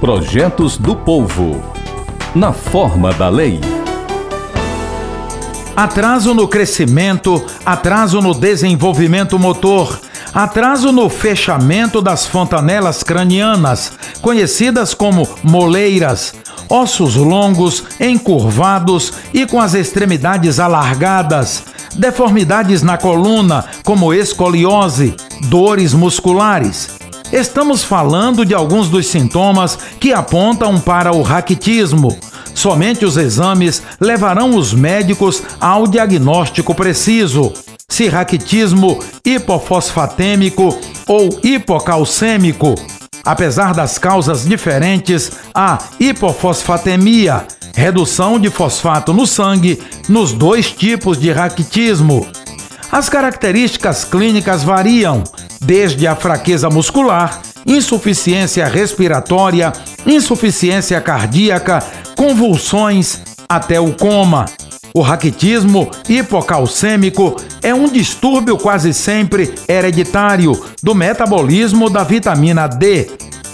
[0.00, 1.62] Projetos do Povo.
[2.34, 3.60] Na forma da lei.
[5.76, 10.00] Atraso no crescimento, atraso no desenvolvimento motor,
[10.32, 16.32] atraso no fechamento das fontanelas cranianas, conhecidas como moleiras,
[16.66, 21.64] ossos longos, encurvados e com as extremidades alargadas,
[21.94, 26.99] deformidades na coluna, como escoliose, dores musculares.
[27.32, 32.16] Estamos falando de alguns dos sintomas que apontam para o raquitismo.
[32.54, 37.52] Somente os exames levarão os médicos ao diagnóstico preciso.
[37.88, 42.74] Se raquitismo hipofosfatêmico ou hipocalcêmico.
[43.24, 51.30] Apesar das causas diferentes, a hipofosfatemia, redução de fosfato no sangue, nos dois tipos de
[51.30, 52.26] raquitismo.
[52.90, 55.22] As características clínicas variam,
[55.60, 59.72] desde a fraqueza muscular, insuficiência respiratória,
[60.06, 61.82] insuficiência cardíaca,
[62.16, 64.46] convulsões, até o coma.
[64.92, 73.08] O raquitismo hipocalcêmico é um distúrbio quase sempre hereditário do metabolismo da vitamina D,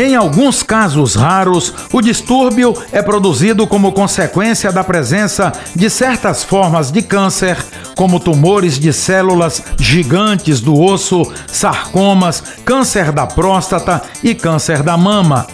[0.00, 6.90] em alguns casos raros, o distúrbio é produzido como consequência da presença de certas formas
[6.90, 7.56] de câncer,
[7.94, 15.46] como tumores de células gigantes do osso, sarcomas, câncer da próstata e câncer da mama.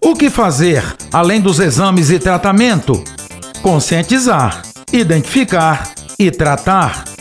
[0.00, 3.02] O que fazer, além dos exames e tratamento?
[3.62, 7.13] Conscientizar, identificar e tratar.